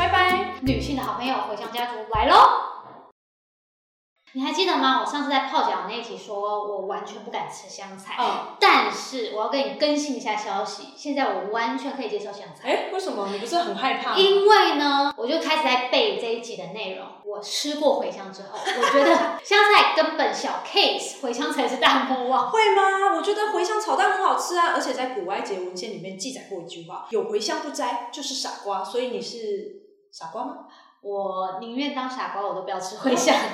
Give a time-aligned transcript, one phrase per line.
[0.00, 0.54] 拜拜。
[0.62, 2.36] 女性的好朋友茴香家族来喽！
[4.32, 5.02] 你还记得吗？
[5.04, 8.14] 我上次在泡脚那一集说，我完全不敢吃香菜。
[8.18, 12.66] 嗯，但是我要跟你更新一下消息，现在我完全可以接受香菜。
[12.66, 14.16] 哎，为什么你不是很害怕？
[14.16, 17.06] 因为呢，我就开始在背这一集的内容。
[17.26, 22.50] 我吃过茴香之后， 我觉得香菜根本小 case，茴香才是大魔王。
[22.50, 23.16] 会吗？
[23.18, 28.82] 我觉得茴香炒蛋很好吃啊，而且在古埃及文献里面记载过一句话：有茴香不摘就是傻瓜。
[28.82, 30.56] 所以你是傻瓜吗？
[31.02, 33.34] 我宁愿当傻瓜，我都不要吃茴香。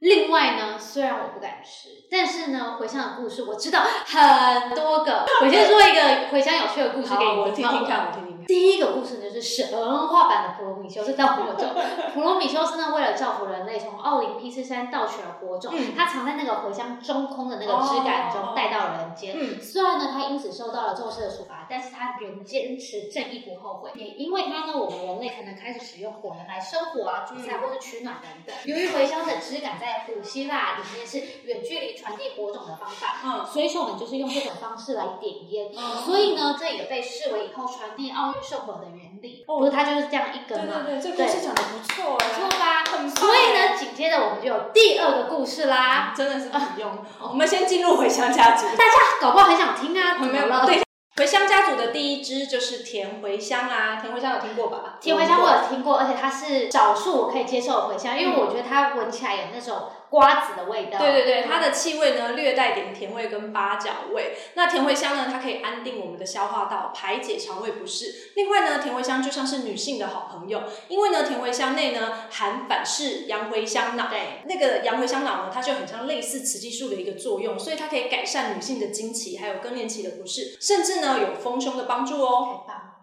[0.00, 5.24] 另外呢，虽然我不敢吃，但是呢，茴香的故事我知道很多个。
[5.40, 8.44] 我先说一个茴香有趣的故事给你我听听看，我听听看。
[8.46, 9.66] 第一个故事呢，就是神
[10.08, 11.70] 话版的普罗米修斯盗火种。
[12.12, 19.58] 普罗米修斯呢，为了造福人类，从奥林匹斯山盗取了火种，他藏在那个茴香中空的那个枝干中，带到人间。
[19.58, 23.92] 虽然呢，他因此受到了宙斯的处罚，但是他仍坚持正义不后悔。
[23.94, 24.83] 也因为他呢，我
[25.16, 28.54] 们人类才能开始使用火能来生火啊、煮菜或者取暖等等。
[28.64, 35.72] 由于茴香的枝干在古希腊里面是远距离传递火种的方法，嗯，所以说我们就是用这种方式来点烟。
[36.04, 38.34] 所以呢，这也被视为以后传递奥运。
[38.44, 40.82] 圣火的原理，不是它就是这样一根嘛？
[40.84, 42.84] 对对对，这个故事讲的不错，不错吧？
[43.16, 46.98] 所以呢，紧接着我们就有第二个故事啦，真的是不用。
[47.22, 50.18] 我们先进入茴香家族，大家搞不好很想听啊？
[50.18, 50.66] 没有了。
[50.66, 50.83] 对，
[51.16, 54.98] 茴香家族的第一支就是甜茴香啦，甜茴香有听过吧？
[55.00, 59.82] 甜茴香我有听过，而且它是少数我可以接受的茴香，因为我觉得它闻起来有那种。
[60.14, 64.36] 瓜子的味道，对对对，它的气味呢略带点甜味跟八角味。
[64.54, 68.30] 那甜茴香呢，它可以安定我们的消化道，排解肠胃不适。
[68.36, 82.62] 另外呢，甜茴香就像是女性的好朋友，因为呢，甜茴香内呢含反式洋茴香脑，对，那个洋茴香脑呢，它就很像类似雌激素的一个作用，所以它可以改善女性的经期还有更年期的不适，甚至呢有丰胸的帮助哦。
[82.68, 82.93] 太棒。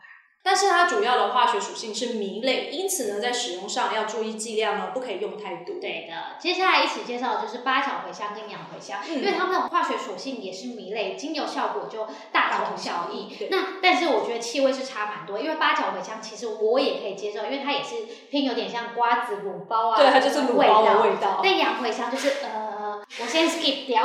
[0.43, 5.75] 但是它主要的化学属性是醚类，因此呢，在使用上要注意剂量哦，不可以用太多。
[5.79, 13.35] 对的，接下来一起介绍的就是八角茴香跟洋茴香，因为它们的化学属性也是醚类，精油效果就大同小异。
[13.51, 17.95] 那但是我觉得气味是差蛮多，因为八角茴香其实我也可以接受，因为它也是
[18.29, 21.39] 偏有点像瓜子卤包啊，对，它就是卤包的味道。
[21.43, 22.80] 但洋茴香就是呃，
[23.19, 24.01] 我先 skip 掉，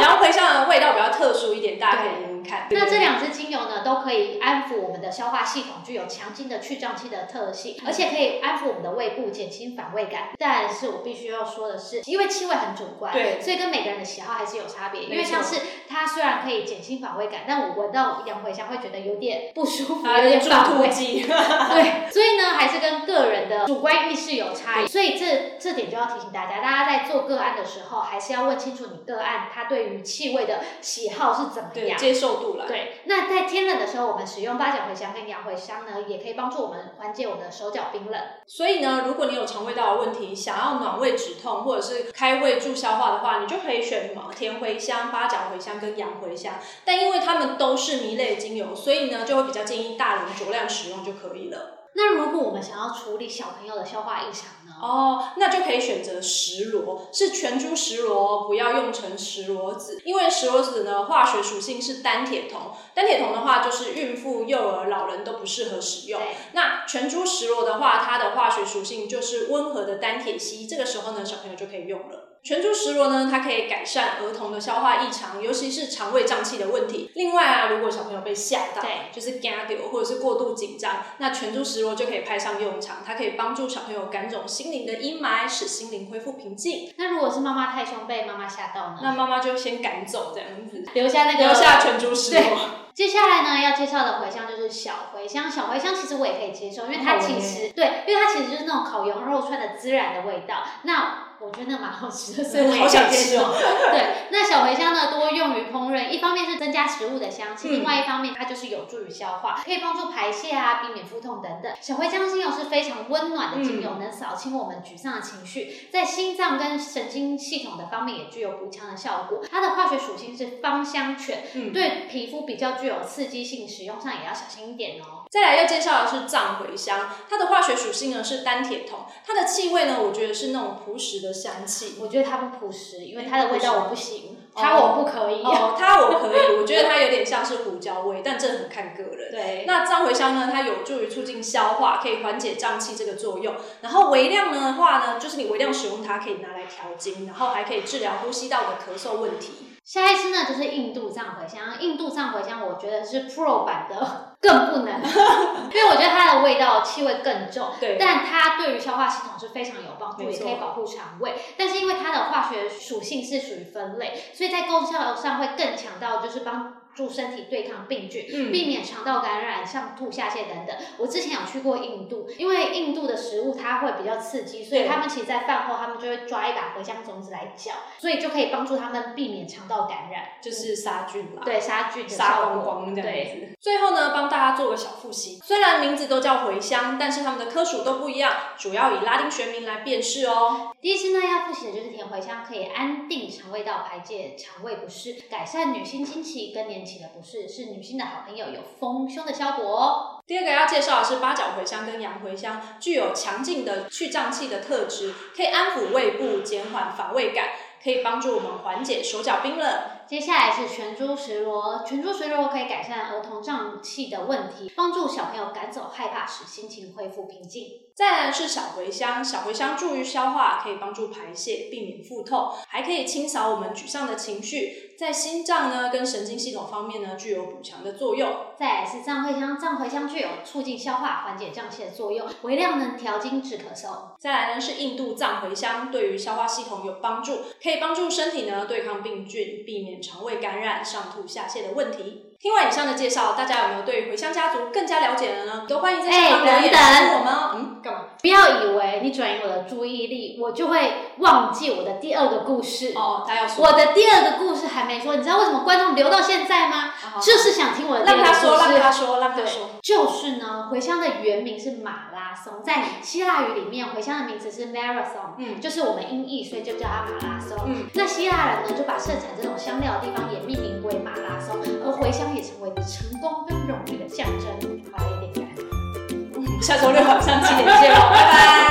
[0.00, 2.68] 洋茴香的味道比较特殊一点，大家可以闻闻看。
[2.70, 10.28] 那这两支精油呢，都可以安抚我们的消化系统，具有强劲的去胀气的特性，而且可以安抚我们的胃部，减轻反胃感。
[10.38, 15.02] 但是我必须要说的是，因为气味很主观，对，所以跟每个人的喜好还是有差别。
[15.02, 20.88] 因为像是它虽然可以减轻反胃感，但我闻到洋茴香会觉得有点不舒服，有点反胃。
[20.88, 24.86] 对，所以呢，还是跟个人的主观意识有差异。
[24.86, 32.66] 所以这这点就要提醒大家，大家在做个案的时候，还是要问清楚你个案他对于气味的喜好是怎么样，接受度了。
[32.68, 32.98] 对。
[33.06, 38.20] 那在天冷的时候，我们使用八角茴香跟洋茴香呢，也可以帮助我们缓解我们的手脚冰冷。
[38.46, 46.56] 所以呢，如果你有肠胃道的问题，想要暖胃止痛或者是开胃助消化的话，你就可以选什么甜茴香、八角茴香跟洋茴香。
[46.84, 51.78] 但因为它们都是醚类精油，所以呢，就会比较建议大人酌量使用就可以了。
[51.94, 54.72] 那如果我们想要处理小朋友的消化异常呢？
[54.80, 66.20] 哦，那就可以选择石螺，是全株石螺，不要用成石螺子，因为石螺子呢化学属性是单铁酮，单铁酮的话就是孕妇、幼儿、老人都不适合使用。
[66.52, 72.31] 那全株石螺的话，它的化学属性就是温和的单铁烯，这个时候呢，小朋友就可以用了。
[72.44, 77.12] 全株石螺呢，它可以改善儿童的消化异常，尤其是肠胃胀气的问题。
[77.14, 86.92] 另外啊，如果小朋友被吓到，对，就是惊掉或者是过度紧张，那全株石螺就可以派上用场，它可以帮助小朋友赶走心灵的阴霾，使心灵恢复平静。
[86.96, 88.98] 那如果是妈妈太凶被妈妈吓到呢？
[89.00, 92.58] 那妈妈就先赶走这样子，留下那个留下全株石螺。
[92.92, 95.48] 接下来呢，要介绍的茴香就是小茴香。
[95.48, 100.64] 小茴香其实我也可以接受，因为它其实对，因为它其实就是那种烤羊肉串的孜然的味道。
[100.82, 103.52] 那我觉得那蛮好吃的， 所以我好想吃哦。
[103.90, 111.72] 对，那小茴香呢，多用于烹饪，一方面是增加食物的香气，另外一方面它就是有助于消化，可以帮助排泄啊，避免腹痛等等。
[111.80, 119.40] 小茴香精油是非常温暖的精油，能扫清我们沮丧的情绪，在心脏跟神经系统的方面也具有补强的效果。
[119.50, 121.38] 它的化学属性是芳香醛，
[121.72, 125.26] 对皮肤比较具有刺激性，使用上也要小心一点哦。
[125.30, 131.96] 再来要介绍的是藏茴香，它的化学属性呢是单铁酮，它的气味呢，我觉得是那种朴实的香气。
[132.00, 135.42] 我觉得它不朴实，因为它的味道我不行，它我不可以。
[135.42, 139.30] 哦，它我可以，我觉得它有点像是胡椒味，但这很看个人。
[139.30, 143.54] 对，那藏茴香呢，它有助于促进消化，可以缓解胀气这个作用。
[143.80, 149.68] 然后微量的话呢，就是你微量使用它，可以拿来调经，然后还可以治疗呼吸道的咳嗽问题。
[149.84, 151.80] 下一支呢，就是印度藏茴香。
[151.80, 155.00] 印度藏茴香，我觉得是 Pro 版的更不能，
[155.72, 161.34] 因为我觉得它的味道气味更重，对但它对于消化系统是非常有帮助，也可以保护肠胃。
[161.56, 170.76] 但是因为它的化学属性是属于分类，所以在功效上会更强调就是帮助身体对抗病菌，嗯避免肠道感染、像吐下泻等等。
[170.98, 181.42] 我之前有去过印度，因为印度的食物它会比较刺激，所以他们其实在饭后他们就会抓一把茴香种子来嚼，所以就可以帮助他们避免肠道感染，就是杀菌啦。
[181.44, 182.40] 对杀菌杀。
[182.42, 183.56] 光光这样对，子。
[183.60, 185.38] 最后呢，帮大家做个小复习。
[185.44, 190.72] 虽然名字都叫茴香，但是它们的科属都不一样，主要以拉丁学名来辨识哦。
[190.80, 200.22] 第一次呢要复习的就是甜茴香，可以安定肠胃道，排解肠胃不适，改善女性经期、更年期的不适，是女性的好朋友，有丰胸的效果哦。
[200.26, 207.50] 第二个要介绍的是八角茴香跟洋茴香，具有强劲的去胀气的特质，可以安抚胃部，减缓乏味感，
[207.82, 209.68] 可以帮助我们缓解手脚冰冷。
[210.08, 217.66] 接下来是全株石螺，全株石螺可以改善儿童胀气的问题，帮助小朋友赶走害怕，使心情恢复平静。
[217.94, 228.30] 再来是小茴香，小茴香助于消化，可以帮助排泄，避免腹痛，还可以清扫我们沮丧的情绪，在心脏呢跟神经系统方面呢具有补强的作用。
[228.58, 234.16] 再来是藏茴香，藏茴香具有促进消化、缓解胀气的作用，微量能调经止咳嗽。
[234.18, 242.28] 再来呢是印度藏茴香，对于消化系统有帮助，可以帮助身体呢对抗病菌，避免肠胃感染、上吐下泻的问题。
[242.40, 245.64] 听完以上的介绍，大家有没有对回乡家族更加了解了呢？
[245.68, 247.50] 都欢迎在下方留言告诉我们哦。
[247.54, 248.00] 嗯，干嘛？
[248.20, 252.94] 不要以为你转移我的注意力，我就会忘记我的第二个故事。
[252.96, 256.92] 哦，他要说，我的第二个故事还没说，你知道为什么观众留到现在吗？
[257.00, 258.34] 好就是想听我的第二个故事。
[258.34, 258.56] 让他说，
[258.92, 267.58] 说，让他说。，就是呢，茴香的原名是马拉松，在希腊语里面，茴香的名字是 marathon，嗯就是我们音译，所以就叫它马拉松。
[267.66, 274.82] 嗯，那希腊人呢，就把盛产这种香料的地方也命名为马拉松，而茴香也成为成功跟荣誉的象征。
[274.92, 276.62] 好了，有点干。
[276.62, 278.61] 下周六晚上七点见哦，拜拜。